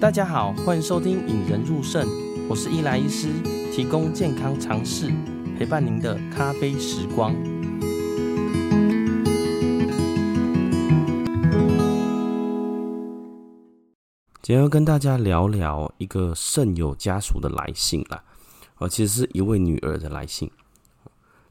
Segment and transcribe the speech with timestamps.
[0.00, 2.06] 大家好，欢迎收听《引人入肾》，
[2.46, 3.28] 我是伊莱医师，
[3.72, 5.10] 提供健康常识，
[5.58, 7.34] 陪伴您的咖啡时光。
[14.42, 18.22] 今天要跟大家聊聊一个肾友家属的来信啦，
[18.78, 20.50] 呃，其实是一位女儿的来信。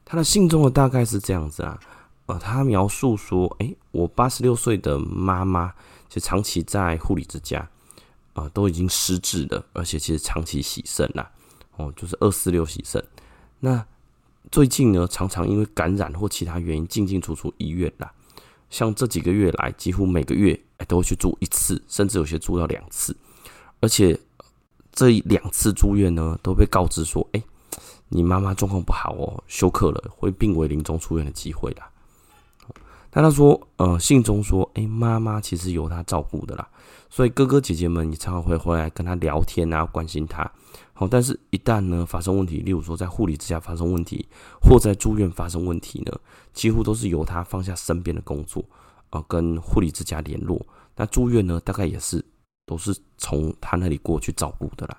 [0.06, 1.80] 他的信中的大概是这样子啊，
[2.26, 5.74] 呃，他描述说，诶，我八十六岁的妈妈，
[6.08, 7.68] 就长期在护理之家，
[8.34, 11.30] 啊、都已经失智了，而且其实长期洗肾啦，
[11.76, 13.04] 哦，就是二四六洗肾。
[13.60, 13.86] 那
[14.52, 18.12] 最近呢，常常因为感染或其他原因进进出出医院啦，
[18.70, 23.16] 像这几个月来，几乎每个月诶都会去住一次，甚至有些住到两次，
[23.82, 24.18] 而且
[24.92, 27.44] 这两次住院呢，都被告知说，诶。
[28.10, 31.90] 你妈妈状况不好哦，休克了，会病危临终出院的机会啦。
[33.14, 36.68] 那他说，呃，信中说，哎，妈妈其实由他照顾的啦，
[37.10, 40.52] 所以哥哥姐姐们也常常会回来跟他聊天啊，关心他。
[40.94, 44.28] 好，但是一旦呢发生问题，例如说在护理之家发生问题，
[44.62, 46.12] 或在住院发生问题呢，
[46.54, 48.64] 几乎都是由他放下身边的工作，
[49.12, 50.66] 啊，跟护理之家联络。
[50.96, 52.24] 那住院呢，大概也是
[52.66, 54.98] 都是从他那里过去照顾的啦。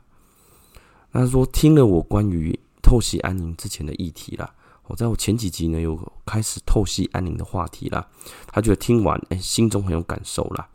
[1.10, 2.58] 那他说听了我关于。
[2.86, 4.54] 透析安宁之前的议题啦，
[4.86, 8.06] 我在我前几集呢有开始透析安宁的话题啦。
[8.46, 10.68] 他觉得听完哎、心中很有感受啦，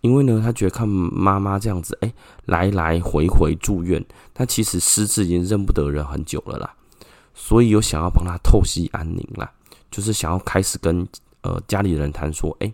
[0.00, 2.12] 因为呢，他觉得看妈妈这样子哎、
[2.46, 6.74] 来来回回住院，他其实失智已经认不得人很久了啦，
[7.34, 9.52] 所以有想要帮他透析安宁啦，
[9.90, 11.06] 就是想要开始跟
[11.42, 12.72] 呃家里人谈说，哎、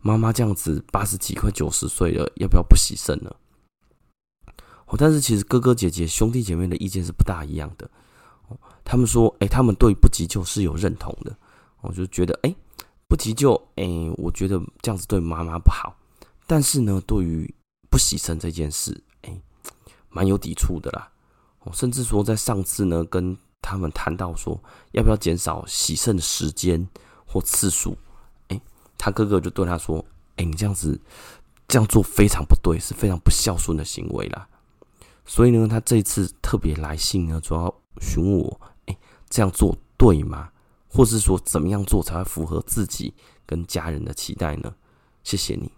[0.00, 3.30] 妈妈这样子八十几快九十岁了，要不要不洗肾呢？
[4.86, 7.90] 哦，但是其实哥哥姐姐兄弟姐妹的意见是不大一样的。
[8.86, 11.36] 他们说，哎，他们对不急救是有认同的。
[11.80, 12.54] 我就觉得，哎，
[13.08, 13.84] 不急救，哎，
[14.16, 15.94] 我觉得这样子对妈妈不好。
[16.46, 17.52] 但是呢，对于
[17.90, 19.40] 不洗肾这件事，哎，
[20.08, 21.10] 蛮有抵触的啦。
[21.64, 24.56] 哦，甚至说在上次呢，跟他们谈到说，
[24.92, 26.88] 要不要减少洗肾的时间
[27.26, 27.96] 或次数，
[28.48, 28.60] 哎，
[28.96, 30.04] 他哥哥就对他说，
[30.36, 30.98] 哎，你这样子
[31.66, 34.48] 这样做非常不对，是非常不孝顺的行为啦。
[35.24, 38.60] 所以呢，他这一次特别来信呢，主要询问我，
[39.28, 40.50] 这样做对吗？
[40.88, 43.12] 或是说，怎么样做才会符合自己
[43.44, 44.74] 跟家人的期待呢？
[45.22, 45.70] 谢谢你。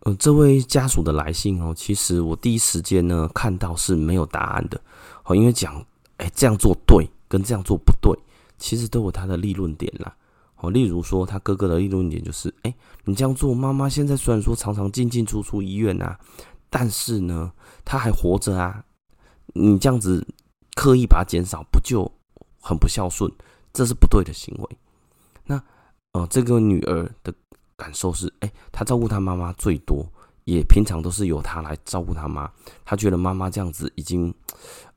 [0.00, 4.80] 呃，这位家属的来信哦，其实我第一时间呢看到是没有答案的，
[5.24, 5.84] 哦，因为讲，
[6.18, 8.16] 哎，这样做对跟这样做不对，
[8.58, 10.14] 其实都有他的立论点啦。
[10.56, 16.18] 哦，例如说他哥哥的立论点就是，哎，你这样做，妈妈现在虽然说常常进进出出医院啊。
[16.70, 17.50] 但是呢，
[17.82, 18.84] 他还活着啊！
[19.54, 20.22] 你这样子
[20.78, 22.08] 刻意把它减少，不就
[22.60, 23.28] 很不孝顺？
[23.72, 24.78] 这是不对的行为。
[25.44, 25.60] 那
[26.12, 27.34] 呃，这个女儿的
[27.76, 30.06] 感受是：哎，她照顾她妈妈最多，
[30.44, 32.48] 也平常都是由她来照顾她妈。
[32.84, 34.32] 她觉得妈妈这样子已经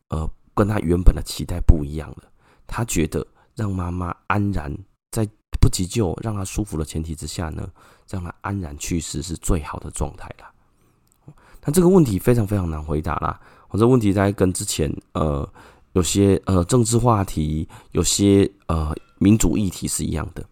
[0.09, 2.25] 呃，跟她原本的期待不一样了。
[2.68, 3.25] 她觉得
[3.56, 4.72] 让妈妈安然
[5.09, 5.28] 在
[5.59, 7.68] 不急救、让她舒服的前提之下呢，
[8.08, 10.46] 让她安然去世是最好的状态了。
[11.64, 13.41] 那这个问题非常非常难回答啦。
[13.70, 15.47] 我这问题在跟之前呃
[15.94, 20.44] 有些呃政治话题，有些呃民主议题是一样的。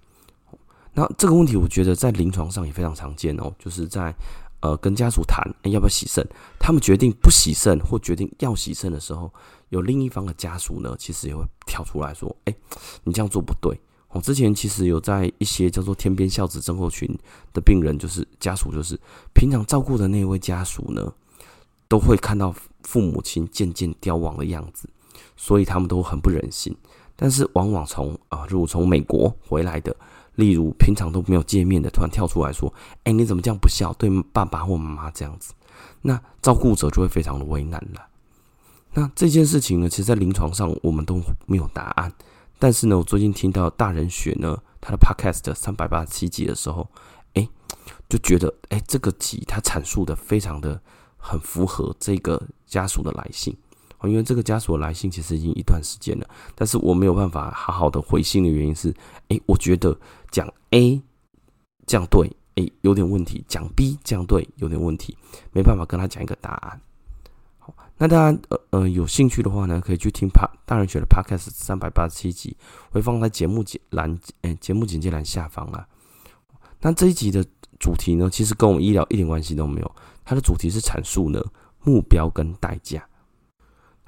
[0.94, 4.14] 那这个问题我觉得在临床上也非常常见哦，就是在
[4.60, 6.28] 呃跟家属谈要不要洗肾，
[6.60, 9.32] 他们决定不洗肾或决定要洗肾的时候，
[9.70, 12.56] 有另一方的家属呢，其实也会跳出来说：“哎，
[13.04, 13.80] 你这样做不对。”
[14.12, 17.08] 我之前其实有在一些叫做“天边孝子症候群”
[17.54, 19.00] 的病人，就是家属，就是
[19.36, 21.14] 平常照顾的那位家属呢，
[21.88, 24.90] 都会看到父母亲渐渐凋亡的样子，
[25.40, 26.76] 所以他们都很不忍心。
[27.16, 29.96] 但是往往从啊，如果从美国回来的，
[30.36, 32.74] 例如平常都没有见面的，突然跳出来说
[33.06, 35.54] ：“哎，你怎么这样不孝，对爸爸或妈妈这样子？”
[36.04, 38.08] 那照顾者就会非常的为难了。
[38.94, 42.12] 那这件事情呢，其实，在临床上我们都没有答案。
[42.58, 46.90] 但是呢，我最近听到大人学呢，他的 podcast 三百八十七集的时候，
[47.36, 47.48] 哎，
[48.10, 50.82] 就觉得哎，这个集他阐述的非常的
[51.18, 53.56] 很符合这个家属的来信，
[54.04, 58.94] 因为这个家属来信其实已经一段时间了，但是我没有办法好好的回信的原因是，
[59.28, 59.98] 哎，我觉得
[60.32, 61.02] 讲 A
[61.86, 65.18] 这样对，哎，有点问题；讲 B 这样对，有点问题，
[65.52, 66.80] 没办法跟他讲一个答案。
[67.98, 72.56] 那大家呃呃有兴趣的话呢，可以去听帕大人学的 Podcast 三百八十七集，
[72.92, 75.86] 会放在节目简栏诶节目简介栏下方啊。
[76.80, 77.46] 那这一集的
[77.78, 79.96] 主题呢，其实跟我们医疗一点关系都没有。
[80.24, 81.44] 它的主题是阐述呢
[81.84, 83.06] 目标跟代价。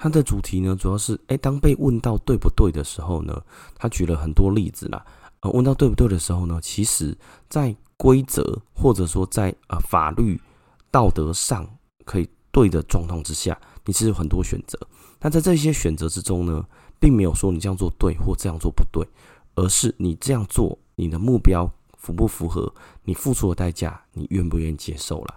[0.01, 3.39] 它的主题呢，主要是诶当被问到对不对的时候呢，
[3.75, 5.06] 他举了很多例子啦。
[5.42, 7.15] 呃问到对不对的时候呢，其实
[7.48, 10.42] 在规则或者说在呃法律
[10.89, 11.69] 道德上
[12.03, 13.56] 可以对的状况之下，
[13.86, 14.75] 你其实有很多选择。
[15.19, 16.65] 那在这些选择之中呢，
[17.00, 19.07] 并没有说你这样做对或这样做不对，
[19.54, 22.74] 而是你这样做，你的目标符不符合，
[23.04, 25.36] 你付出的代价，你愿不愿意接受了？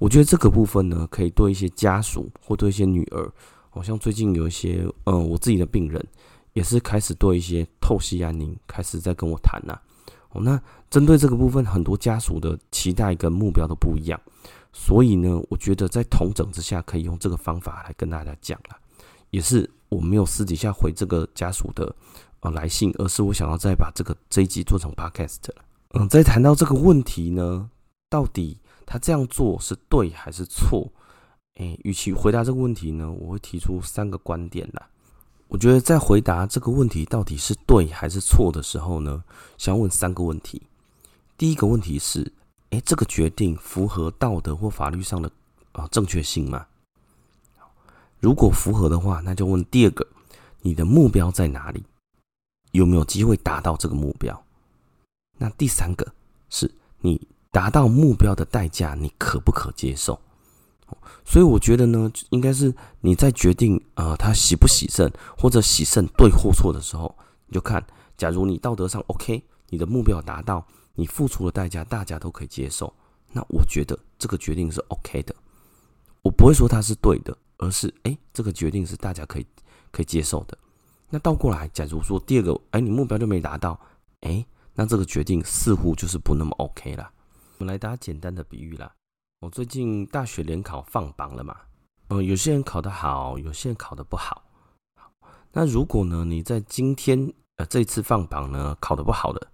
[0.00, 3.30] 我觉得这个部分呢，可以对一些家属或对一些女儿，
[3.68, 6.02] 好像最近有一些，嗯，我自己的病人
[6.54, 9.78] 也是开始对一些透析安宁开始在跟我谈呐。
[10.30, 10.58] 哦，那
[10.88, 14.18] 针对这个部分，很多家属的期待跟目标都不一样。
[14.72, 18.76] 所以呢，我觉得在统整之下，可以用这个方法来跟大家讲了。
[19.30, 21.94] 也是我没有私底下回这个家属的
[22.40, 25.50] 呃来信，而是我想要再把这个这一集做成 podcast。
[25.90, 27.68] 嗯，在谈到这个问题呢，
[28.08, 28.59] 到底
[28.90, 30.90] 他这样做是对还是错？
[31.58, 34.88] 诶，与其回答这个问题呢，我会提出三个观点啦。
[35.46, 39.22] 我觉得在回答这个问题到底是对还是错的时候呢，
[39.56, 40.60] 想问三个问题。
[41.38, 42.32] 第一个问题是。
[42.70, 45.28] 诶，这个决定符合道德或法律上的
[45.72, 46.68] 啊正确性吗？
[48.20, 50.06] 如果符合的话，那就问第二个：
[50.60, 51.82] 你的目标在哪里？
[52.70, 54.40] 有没有机会达到这个目标？
[55.36, 56.12] 那第三个
[56.48, 57.20] 是你
[57.50, 60.20] 达到目标的代价，你可不可接受？
[61.24, 67.16] 所以我觉得呢，应该是你在决定呃他喜不喜胜或者喜胜对或错的时候，
[67.46, 67.84] 你就看，
[68.16, 70.66] 假如你道德上 OK，你的目标达到。
[70.96, 72.92] 你付出的代价，大家都可以接受。
[73.32, 75.34] 那我觉得这个决定是 OK 的。
[76.20, 79.46] 我不会说它是对的，而是哎，这个决定是大家可以
[79.90, 80.58] 可以接受的。
[81.08, 83.80] 那倒过来，假如说第二个，哎，你目标就没达到，
[84.22, 84.44] 哎，
[84.74, 87.10] 那这个决定似乎就是不那么 OK 了。
[87.60, 88.90] 我们来打简单的比喻啦。
[89.40, 91.54] 我最近大学联考放榜了嘛？
[92.08, 94.42] 嗯，有些人考得好，有些人考得不好。
[94.94, 95.12] 好，
[95.52, 99.46] 那如果呢，你在今天呃这次放榜呢考得不好的。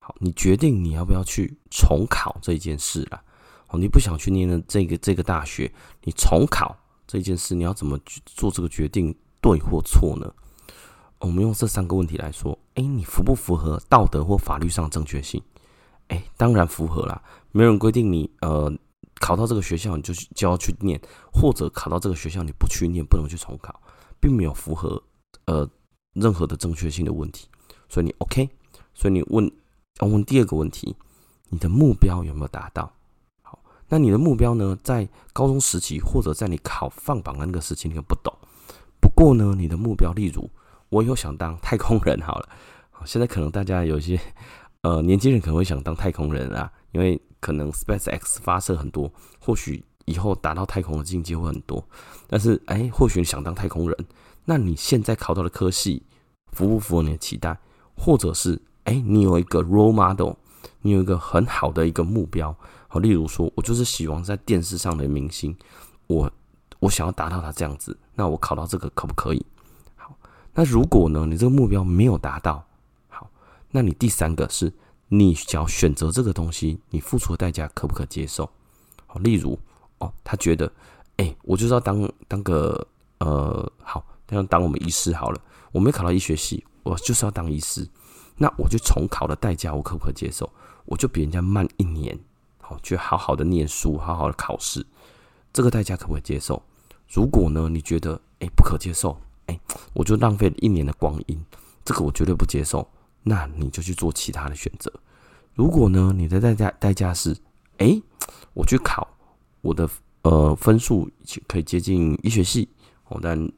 [0.00, 3.22] 好，你决定你要不要去重考这件事了。
[3.68, 6.76] 哦，你不想去念的这个这个大学，你重考
[7.06, 10.30] 这件事，你要怎么做这个决定，对或错呢？
[11.20, 15.42] 我们用这三个问题来说，哎，你符不符合道德或法律上正确性？
[16.08, 17.22] 哎，当然符合啦。
[17.52, 18.72] 没有人规定你呃
[19.20, 21.00] 考到这个学校你就就要去念，
[21.32, 23.80] 或者考到这个学校你不去念不能去重考，
[24.20, 25.02] 并没有符合
[25.46, 25.68] 呃
[26.14, 27.48] 任何的正确性的问题。
[27.88, 28.48] 所以你 OK，
[28.94, 29.50] 所以你问。
[30.02, 30.94] 要问第二个问题，
[31.48, 32.92] 你的目标有没有达到？
[33.40, 34.78] 好，那你的目标呢？
[34.84, 38.30] 在高中时期或者在你考放榜的那个时期，你不懂。
[39.00, 40.50] 不过呢，你的目标，例如
[40.90, 42.48] 我以后想当太空人，好了，
[43.06, 44.20] 现在可能大家有些
[44.86, 51.84] 呃年轻人可能会想当太空人啊，因为可能 SpaceX 发射很多，或许以后达到太空的境界会很多。
[52.28, 54.06] 但是哎，或许你想当太空人，
[54.44, 56.04] 那你现在考到的科系
[56.52, 57.58] 符不符合你的期待？
[57.96, 58.62] 或者是？
[58.84, 60.34] 哎，你有一个 role model，
[60.82, 62.56] 你有一个很好的一个目标，
[62.86, 65.56] 好，例如说，我就是希望在电视上的明星，
[66.06, 66.30] 我
[66.78, 69.44] 我想要达到他这样子，那我考到这个可不可以？
[69.96, 70.16] 好，
[70.54, 72.64] 那如果呢，你这个目标没有达到，
[73.70, 74.72] 那你第三个是，
[75.08, 78.48] 你想要选择这个东西，你付出的代价可不可接受？
[79.06, 79.58] 好，例如
[79.98, 80.70] 哦，他觉得，
[81.16, 82.86] 哎，我就是要当当个
[83.18, 85.40] 呃，好，像当我们医师好了，
[85.72, 87.88] 我没考到医学系，我就是要当医师。
[88.38, 90.50] 那我就重考的代价，我可不可以接受？
[90.84, 92.18] 我就比人家慢一年，
[92.60, 94.84] 好，去好好的念书，好好的考试，
[95.52, 96.62] 这个代价可不可以接受？
[97.08, 99.58] 如果呢，你觉得哎不可接受，哎，
[99.94, 101.42] 我就浪费了一年的光阴，
[101.84, 102.86] 这个我绝对不接受。
[103.28, 104.92] 那你就去做其他的选择。
[105.54, 107.36] 如果呢，你的代价代价是，
[107.78, 108.00] 哎，
[108.54, 109.08] 我去考，
[109.60, 109.88] 我的
[110.22, 111.10] 呃分数
[111.48, 112.68] 可以接近医学系，
[113.08, 113.50] 哦，但。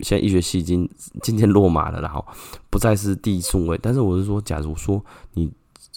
[0.00, 0.90] 现在医学系已经
[1.22, 2.26] 渐渐落马了，然后
[2.68, 3.78] 不再是第一顺位。
[3.80, 5.02] 但是我是说，假如说
[5.34, 5.48] 你，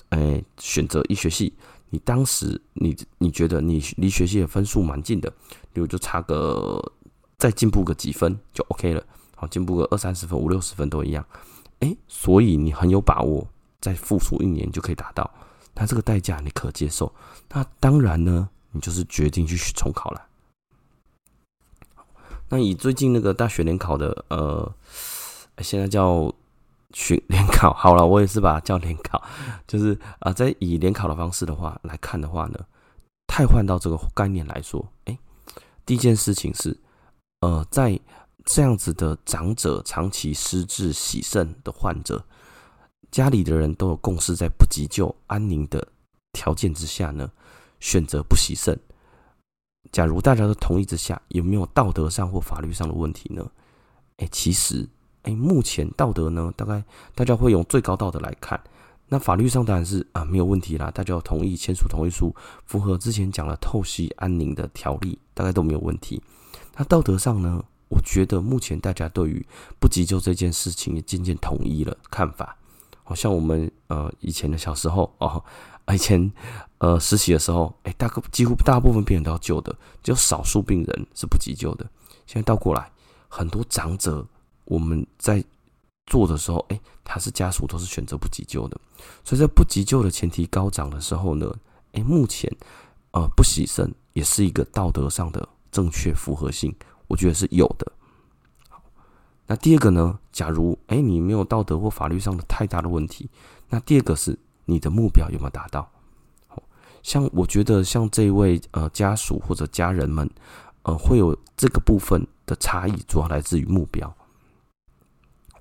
[0.10, 1.52] 哎、选择医学系，
[1.90, 5.28] 你当时你你觉得你离学系的分数蛮近的，
[5.74, 6.80] 比如就差个
[7.40, 9.04] 再进步个几分就 OK 了，
[9.36, 11.26] 好，进步个二三十分、五六十分都一样。
[11.80, 13.48] 哎、所以你很有把握，
[13.80, 15.30] 再付出一年就可以达到，
[15.76, 17.14] 那这个代价你可接受？
[17.50, 20.28] 那当然呢，你就是决定去重考了。
[22.50, 24.74] 那以最近那个大学联考的，呃，
[25.60, 26.34] 现在叫
[26.94, 29.22] 学联考， 好了，我也是把它叫联考，
[29.68, 32.60] 就是啊、在以联考的方式的话来看的话呢，
[33.28, 35.20] 太换到这个概念来说，哎、
[35.86, 36.78] 第一件事情是，
[37.42, 38.00] 呃，在
[38.48, 42.24] 这样子的长者长期失智洗肾的患者，
[43.12, 45.86] 家里的人都有共识，在不急救安宁的
[46.32, 47.30] 条件之下呢，
[47.82, 48.80] 选择不洗肾。
[49.92, 53.46] 假如大家都同意之下，有没有道德上或法律上的问题呢？
[54.16, 54.88] 哎，其实，
[55.24, 56.82] 哎，目前道德呢，大概
[57.14, 58.58] 大家会用最高道德来看，
[59.10, 62.34] 那法律上当然是啊没有问题啦，大家要同意签署同意书，
[62.66, 66.24] 符合之前讲的透析安宁的条例，大概都没有问题。
[66.78, 67.62] 那道德上呢？
[67.90, 69.46] 我觉得目前大家对于
[69.80, 72.58] 不急救这件事情也渐渐统一了看法。
[73.04, 75.42] 好像我们呃以前的小时候 哦，
[75.94, 76.30] 以前
[76.80, 81.90] 呃实习的时候，哎，大概几乎大部分病人都要救的，只有少数病人是不急救的。
[82.26, 82.92] 现在倒过来，
[83.30, 84.28] 很多长者
[84.66, 85.42] 我们在
[86.08, 88.78] 做的时候，哎，他是家属都是选择不急救的。
[89.24, 91.50] 所以在不急救的前提高涨的时候呢，
[91.94, 92.54] 哎，目前
[93.12, 96.76] 呃不洗肾也是一个道德上的正确符合性。
[97.08, 97.92] 我觉得是有的。
[99.46, 100.20] 那第二个呢？
[100.32, 103.30] 假如哎，你没有道德或法律上的太大的问题，
[103.70, 105.90] 那第二个是你的目标有没有达到？
[107.02, 110.30] 像我觉得像这位呃家属或者家人们，
[110.84, 114.14] 呃，会有这个部分的差异，主要来自于目标。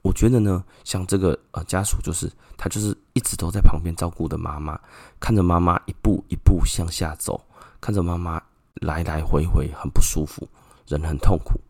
[0.03, 4.79] 我觉得呢，像这个呃家属，就是他就是一直都在旁边照顾的妈妈，
[5.21, 7.41] 看着妈妈一步一步向下走，
[7.81, 8.43] 看着妈妈
[8.75, 10.49] 来来回回很不舒服。
[10.89, 11.61] 人很痛苦，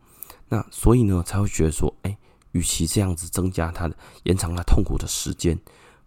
[0.49, 2.17] 那所以呢，才会觉得说，哎、
[2.51, 5.57] 与其这样子增加他的延长他痛苦的时间，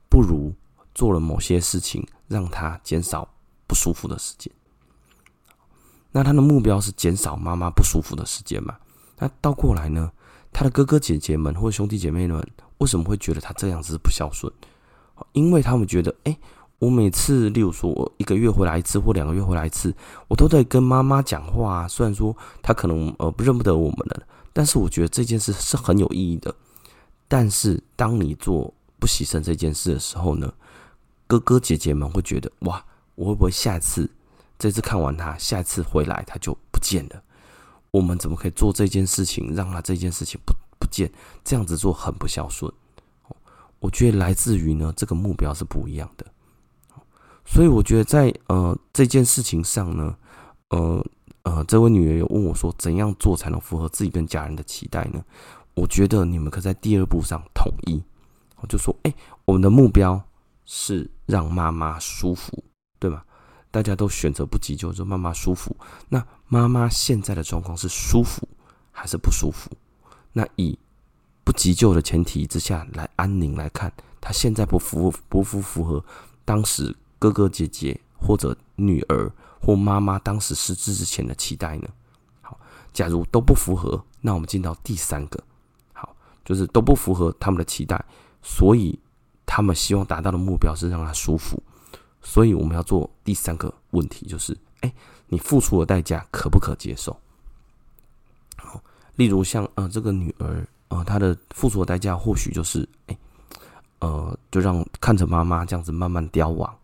[0.09, 0.55] 不如
[0.95, 3.29] 做了某些事情，让他减少
[3.67, 4.52] 不舒服的时间。
[6.12, 8.76] 那他的目标是减少妈妈不舒服的时间嘛？
[9.19, 10.11] 那倒过来呢，
[10.52, 12.45] 他的哥哥姐姐们或兄弟姐妹们
[12.79, 14.52] 为什么会觉得他这样子不孝顺？
[15.33, 16.37] 因为他们觉得，哎、
[16.80, 19.94] 我每次，例如说，我一个月回来一次或两个月回来一次，
[20.28, 21.87] 我都在跟妈妈讲话啊。
[21.87, 24.22] 虽然说她可能呃不认不得我们了，
[24.54, 26.54] 但是我觉得这件事是很有意义的。
[27.28, 30.50] 但是当你做不牺牲这件事的时候呢，
[31.26, 32.82] 哥哥姐姐们会觉得哇，
[33.14, 34.10] 我会不会下一次
[34.58, 37.22] 这次看完他，下一次回来他就不见了？
[37.90, 41.12] 我们怎么可以做这件事情，让他这件事情不不见？
[41.44, 42.72] 这样子做很不孝顺。
[43.80, 46.25] 我觉得来自于呢，这个目标是不一样的。
[47.52, 50.16] 所以我觉得在呃这件事情上呢，
[50.69, 51.04] 呃
[51.42, 55.21] 呃，这位女儿有问我说，怎样做才能符合自己跟家人的期待呢？
[55.75, 58.00] 我觉得你们可在第二步上统一，
[58.61, 59.12] 我就说，哎，
[59.45, 60.23] 我们的目标
[60.64, 62.62] 是让妈妈舒服，
[63.00, 63.21] 对吗？
[63.73, 65.76] 大家都选择不急救，就妈妈舒服。
[66.09, 68.47] 那妈妈现在的状况是舒服
[68.92, 69.69] 还是不舒服？
[70.33, 70.78] 那以
[71.42, 76.04] 不急救的前提之下来安宁来看，她现在不符不符符合
[76.45, 76.95] 当时。
[77.20, 81.88] 哥哥姐姐或者女儿或妈妈当时失智之前的期待呢？
[82.40, 82.58] 好，
[82.94, 85.38] 假如都不符合，那我们进到第三个，
[85.92, 88.02] 好，就是都不符合他们的期待，
[88.42, 88.98] 所以
[89.44, 91.62] 他们希望达到的目标是让他舒服，
[92.22, 94.90] 所以我们要做第三个问题，就是，哎，
[95.26, 97.14] 你付出的代价可不可接受？
[98.56, 98.82] 好，
[99.16, 103.18] 例如像呃这个女儿，呃她的付出的代价或许就是，哎，
[103.98, 106.74] 呃就让看着妈妈这样子慢慢凋亡。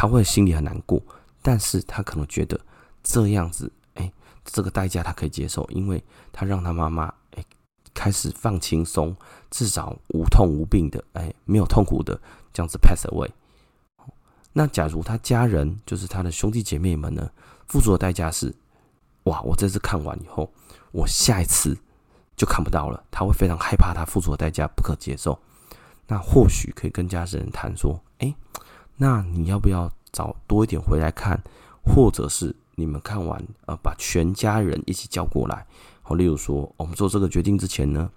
[0.00, 1.02] 他会心里很难过，
[1.42, 2.60] 但是他可能觉得
[3.02, 4.12] 这样子，哎，
[4.44, 6.00] 这个代价他可以接受，因为
[6.30, 7.44] 他让他妈妈哎
[7.92, 9.16] 开始放轻松，
[9.50, 12.16] 至少无痛无病的，哎，没有痛苦的
[12.52, 13.28] 这样子 pass away。
[14.52, 17.28] 那假如他家人就是他的兄弟姐妹们呢，
[17.66, 18.54] 付出的代价是，
[19.24, 20.48] 哇，我这次看完以后，
[20.92, 21.76] 我下一次
[22.36, 25.36] 就看不到了，他会非常害怕，他付出的代价不可接受。
[26.06, 28.32] 那或许可以跟家人谈说，哎。
[29.00, 31.40] 那你要不要找多一点回来看，
[31.84, 35.64] 或者是你们看完呃，把全家人一起叫过来，
[36.02, 38.10] 好，例如说我们做这个决定之前呢，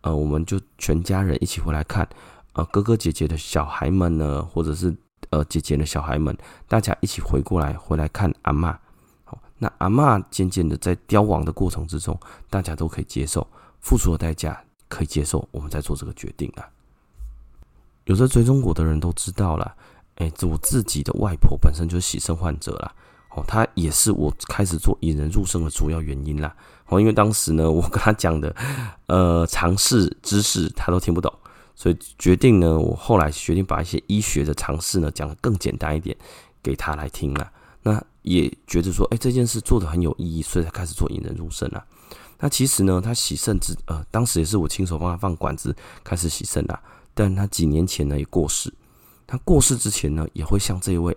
[0.00, 2.08] 呃，我们就全家人一起回来看，
[2.54, 4.96] 呃，哥哥姐姐的小孩们呢，或者是
[5.28, 6.36] 呃姐姐的小孩们，
[6.66, 8.74] 大家一起回过来回来看阿嬷，
[9.24, 13.46] 好，那阿嬷渐渐的在凋亡的过程之中，大家都可以接受，
[13.80, 16.64] 付出的代价可以接受，我们再做这个决定啊。
[18.06, 19.76] 有在追踪我的人都知道了。
[20.22, 22.94] 哎，我自己的外婆本身就是洗肾患者啦，
[23.34, 26.54] 哦，她也是我开始做引人入胜的主要原因啦。
[26.86, 28.54] 哦，因为当时呢，我跟她讲的，
[29.06, 31.32] 呃，尝试知识她都听不懂，
[31.74, 36.16] 所以决定呢，我后来决定把一些医学的尝试呢讲得更简单一点
[36.62, 37.50] 给她来听啦。
[37.82, 41.84] 那也觉得说，哎，这件事做得很有意义，所以才开始做引人入胜啦。
[42.38, 45.74] 那其实呢，她洗肾之呃，当时也是我亲手帮她放管子
[46.04, 46.80] 开始洗肾啦，
[47.12, 48.72] 但她几年前呢也过世。
[49.32, 51.16] 他过世之前呢，也会像这位，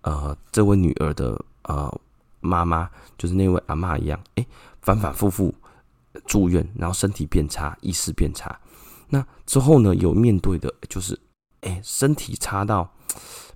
[0.00, 2.00] 呃，这位女儿的呃
[2.40, 2.88] 妈妈，
[3.18, 4.46] 就是那位阿妈一样，哎，
[4.80, 5.54] 反反复复
[6.24, 8.58] 住院，然后身体变差，意识变差。
[9.10, 11.20] 那之后呢，有面对的就是，
[11.60, 12.90] 哎，身体差到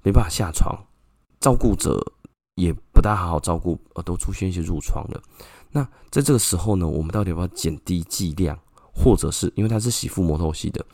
[0.03, 0.79] 没办法下床，
[1.41, 1.99] 照顾者
[2.57, 5.23] 也不大好好照顾，呃，都出现一些褥疮了。
[5.71, 8.59] 那在这个时候呢，我们到底要不要减低剂量，
[8.93, 10.85] 或者是因为他是洗腹膜透析的？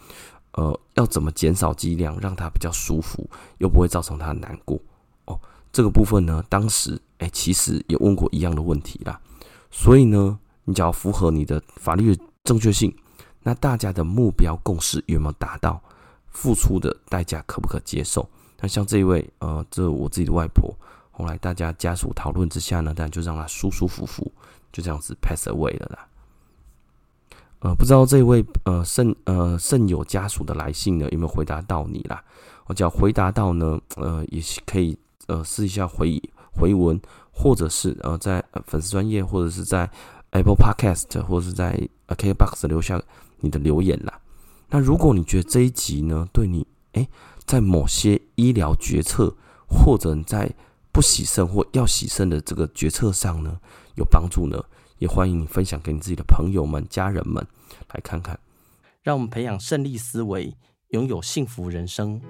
[0.53, 3.29] 呃，要怎么减少剂量，让他比较舒服，
[3.59, 4.79] 又不会造成他难过
[5.27, 5.41] 哦。
[5.73, 9.21] 这个部分呢，当时哎，其实也问过一样的问题啦。
[9.71, 12.95] 所以呢，你只要符合你的法律的正确性，
[13.43, 15.81] 那大家的目标共识有没有达到？
[16.33, 18.29] 付出的代价可不可接受？
[18.61, 20.73] 那像这一位呃，这我自己的外婆，
[21.11, 24.31] 后来大家家属讨论之下呢，当然就让她舒舒服服
[24.73, 26.07] 就这样子 pass away 了啦。
[27.61, 32.23] 呃，不知道这位呃肾呃肾友家属的来信呢，有没有回答到你啦？
[32.67, 36.21] 我只要回答到呢，呃，也是可以呃试一下回
[36.53, 36.99] 回文，
[37.31, 39.91] 或者是呃在粉丝专业，或者是在
[40.31, 43.01] Apple Podcast，或者是在 KKBOX 留下
[43.41, 44.21] 你的留言啦。
[44.71, 47.09] 那如果你觉得这一集呢，对你诶，
[47.45, 49.35] 在某些医疗决策，
[49.67, 50.51] 或者你在
[50.93, 53.59] 不洗肾或要洗肾的这个决策上呢，
[53.97, 54.65] 有帮助呢？
[55.01, 57.45] 也欢迎你分享给你自己的朋友们、家人们
[57.95, 58.39] 来看看，
[59.03, 60.55] 让我们培养胜利思维，
[60.89, 62.21] 拥有幸福人生。